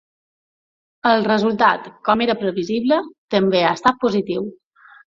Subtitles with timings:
[1.09, 3.01] El resultat, com era previsible,
[3.39, 4.53] també ha estat positiu.